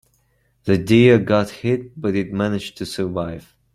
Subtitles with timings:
[0.63, 3.55] The deer got hit, but it managed to survive.